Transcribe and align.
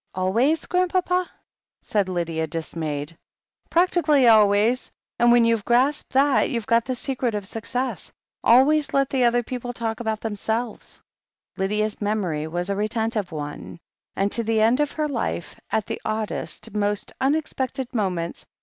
'Always, 0.15 0.65
Grandpapa?" 0.65 1.29
said 1.83 2.09
Lydia, 2.09 2.47
dismayed. 2.47 3.15
'Practically 3.69 4.27
always, 4.27 4.91
and 5.19 5.31
when 5.31 5.45
you've 5.45 5.63
grasped 5.63 6.13
that, 6.13 6.49
you've 6.49 6.65
got 6.65 6.85
the 6.85 6.95
secret 6.95 7.35
of 7.35 7.47
success. 7.47 8.11
Always 8.43 8.95
let 8.95 9.11
the 9.11 9.23
other 9.23 9.43
people 9.43 9.73
talk 9.73 9.99
about 9.99 10.21
themselves/^ 10.21 11.01
Lydia's 11.55 12.01
memory 12.01 12.47
was 12.47 12.67
a 12.71 12.75
retentive 12.75 13.31
one, 13.31 13.77
and 14.15 14.31
to 14.31 14.41
the 14.43 14.59
end 14.59 14.79
of 14.79 14.93
her 14.93 15.07
life, 15.07 15.59
at 15.69 15.85
the 15.85 16.01
oddest, 16.03 16.73
most 16.73 17.13
unexpected 17.21 17.93
moments. 17.93 18.47